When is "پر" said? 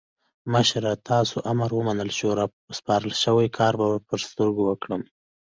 4.07-4.19